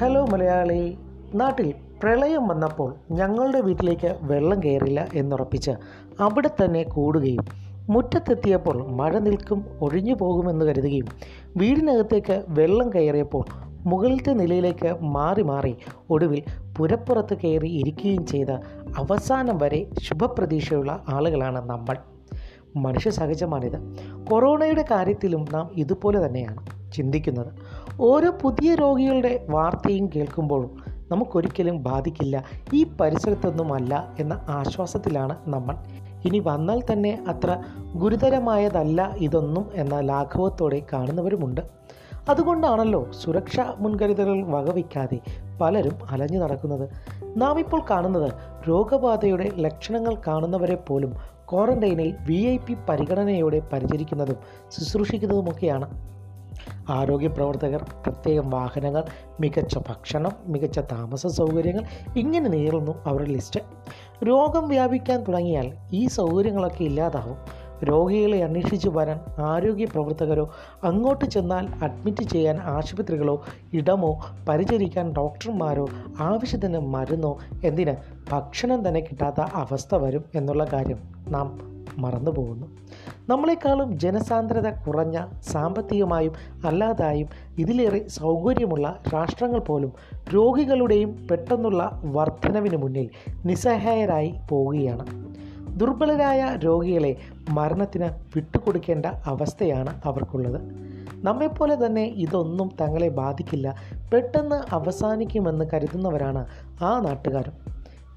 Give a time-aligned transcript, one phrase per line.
[0.00, 0.96] Hello Malayali
[1.34, 5.70] നാട്ടിൽ പ്രളയം വന്നപ്പോൾ ഞങ്ങളുടെ വീട്ടിലേക്ക് വെള്ളം കയറില്ല എന്നുറപ്പിച്ച്
[6.20, 7.44] അവിടെ തന്നെ കൂടുകയും
[7.90, 11.08] മുറ്റത്തെത്തിയപ്പോൾ മഴ നിൽക്കും ഒഴിഞ്ഞു പോകുമെന്ന് കരുതുകയും
[11.56, 13.44] വീടിനകത്തേക്ക് വെള്ളം കയറിയപ്പോൾ
[13.86, 15.76] മുകളിലത്തെ നിലയിലേക്ക് മാറി മാറി
[16.10, 16.42] ഒടുവിൽ
[16.78, 18.48] പുരപ്പുറത്ത് കയറി ഇരിക്കുകയും ചെയ്ത
[18.96, 21.96] അവസാനം വരെ ശുഭപ്രതീക്ഷയുള്ള ആളുകളാണ് നമ്മൾ.
[22.76, 23.78] മനുഷ്യ സഹജമാണിത്.
[24.30, 26.60] കൊറോണയുടെ കാര്യത്തിലും നാം ഇതുപോലെ തന്നെയാണ്
[26.92, 27.52] ചിന്തിക്കുന്നത്.
[28.02, 30.70] ഓരോ പുതിയ രോഗികളുടെ വാർത്തയും കേൾക്കുമ്പോഴും
[31.10, 32.44] നമുക്കൊരിക്കലും ബാധിക്കില്ല.
[32.74, 35.74] ഈ പരിസരത്തൊന്നുമല്ല എന്ന ആശ്വാസത്തിലാണ് നമ്മൾ.
[36.24, 37.62] ഇനി വന്നാൽ തന്നെ അത്ര
[37.94, 41.60] ഗുരുതരമായതല്ല ഇതൊന്നും എന്ന ലാഘവത്തോടെ കാണുന്നവരുമുണ്ട്.
[42.28, 45.20] അതുകൊണ്ടാണല്ലോ സുരക്ഷാ മുൻകരുതലുകൾ വകവയ്ക്കാതെ
[45.60, 46.88] പലരും അലഞ്ഞു നടക്കുന്നത്.
[47.36, 48.32] നാം ഇപ്പോൾ കാണുന്നത്
[48.68, 51.14] രോഗബാധയുടെ ലക്ഷണങ്ങൾ കാണുന്നവരെ പോലും
[51.52, 54.36] ക്വാറന്റൈനിൽ വി ഐ പി പരിഗണനയോടെ പരിചരിക്കുന്നതും
[54.68, 56.10] ശുശ്രൂഷിക്കുന്നതുമൊക്കെയാണ്.
[56.88, 59.04] ആരോഗ്യ പ്രവർത്തകർ പ്രത്യേകം വാഹനങ്ങൾ
[59.40, 61.84] മികച്ച ഭക്ഷണം മികച്ച താമസ സൗകര്യങ്ങൾ
[62.16, 63.60] ഇങ്ങനെ നീളുന്നു അവരുടെ ലിസ്റ്റ്
[64.24, 67.70] രോഗം വ്യാപിക്കാൻ തുടങ്ങിയാൽ ഈ സൗകര്യങ്ങളൊക്കെ ഇല്ലാതാവും.
[67.84, 70.50] രോഗികളെ അന്വേഷിച്ച് വരാൻ ആരോഗ്യ പ്രവർത്തകരോ
[70.84, 73.42] അങ്ങോട്ട് ചെന്നാൽ അഡ്മിറ്റ് ചെയ്യാൻ ആശുപത്രികളോ
[73.72, 75.88] ഇടമോ പരിചരിക്കാൻ ഡോക്ടർമാരോ
[76.20, 77.94] ആവശ്യത്തിന് മരുന്നോ എന്തിന്
[78.32, 80.98] ഭക്ഷണം തന്നെ കിട്ടാത്ത അവസ്ഥ വരും എന്നുള്ള കാര്യം
[81.28, 81.58] നാം
[81.98, 82.66] മറന്നു പോകുന്നു
[83.30, 87.28] നമ്മളെക്കാളും ജനസാന്ദ്രത കുറഞ്ഞ സാമ്പത്തികമായും അല്ലാതായും
[87.58, 89.92] ഇതിലേറെ സൗകര്യമുള്ള രാഷ്ട്രങ്ങൾ പോലും
[90.34, 93.10] രോഗികളുടെയും പെട്ടെന്നുള്ള വർധനവിന് മുന്നിൽ
[93.44, 95.04] നിസ്സഹായരായി പോവുകയാണ്.
[95.76, 97.16] ദുർബലരായ രോഗികളെ
[97.50, 100.60] മരണത്തിന് വിട്ടുകൊടുക്കേണ്ട അവസ്ഥയാണ് അവർക്കുള്ളത്.
[101.24, 103.74] നമ്മെപ്പോലെ തന്നെ ഇതൊന്നും തങ്ങളെ ബാധിക്കില്ല.
[104.12, 106.46] പെട്ടെന്ന് അവസാനിക്കുമെന്ന് കരുതുന്നവരാണ്
[106.82, 107.52] ആ നാട്ടുകാരും.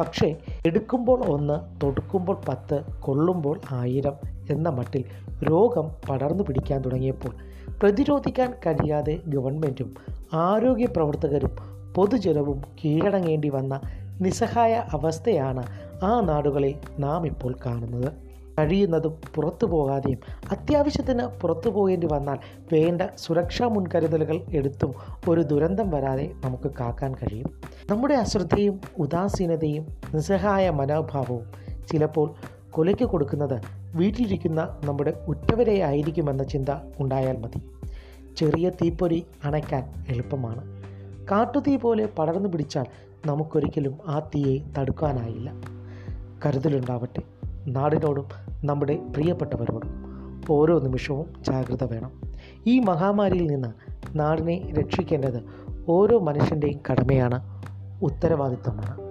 [0.00, 5.04] പക്ഷേ എടുക്കുമ്പോൾ ഒന്ന് തൊടുക്കുമ്പോൾ പത്ത് കൊള്ളുമ്പോൾ ആയിരം എന്ന മട്ടിൽ
[5.50, 7.34] രോഗം പടർന്നു പിടിക്കാൻ തുടങ്ങിയപ്പോൾ
[7.82, 9.94] പ്രതിരോധിക്കാൻ കഴിയാതെ ഗവൺമെന്റും
[10.34, 11.50] ആരോഗ്യ പ്രവർത്തകരും
[11.94, 13.80] പൊതുജനവും കീഴടങ്ങേണ്ടി വന്ന
[14.20, 15.66] നിസ്സഹായ അവസ്ഥയാണ്
[16.02, 18.26] ആ നാടുകളിൽ നാം ഇപ്പോൾ കാണുന്നത്.
[18.58, 20.18] കഴിയുന്നതും പുറത്തു പോകാതെയും
[20.50, 22.38] അത്യാവശ്യത്തിന് പുറത്തു പോകേണ്ടി വന്നാൽ
[22.72, 24.94] വേണ്ട സുരക്ഷാ മുൻകരുതലുകൾ എടുത്തും
[25.28, 27.50] ഒരു ദുരന്തം വരാതെ നമുക്ക് കാക്കാൻ കഴിയും.
[27.90, 31.46] നമ്മുടെ അശ്രദ്ധയും ഉദാസീനതയും നിസ്സഹായ മനോഭാവവും
[31.92, 32.34] ചിലപ്പോൾ
[32.70, 36.68] കൊലയ്ക്ക് കൊടുക്കുന്നത് വീട്ടിലിരിക്കുന്ന നമ്മുടെ ഉറ്റവരെ ആയിരിക്കുമെന്ന ചിന്ത
[37.00, 37.60] ഉണ്ടായാൽ മതി.
[38.36, 40.82] ചെറിയ തീപ്പൊരി അണയ്ക്കാൻ എളുപ്പമാണ്.
[41.30, 42.84] കാട്ടുതീ പോലെ പടർന്നു പിടിച്ചാൽ
[43.26, 45.52] നമുക്കൊരിക്കലും ആ തീയെ തടുക്കാനായില്ല.
[46.46, 47.22] കരുതലുണ്ടാവട്ടെ.
[47.66, 48.28] നാടിനോടും
[48.64, 50.06] നമ്മുടെ പ്രിയപ്പെട്ടവരോടും
[50.50, 52.20] ഓരോ നിമിഷവും ജാഗ്രത വേണം.
[52.66, 53.68] ഈ മഹാമാരിയിൽ നിന്ന്
[54.18, 55.42] നാടിനെ രക്ഷിക്കേണ്ടത്
[55.88, 57.64] ഓരോ മനുഷ്യന്റെയും കടമയാണ്
[58.02, 59.05] ഉത്തരവാദിത്തമാണ്.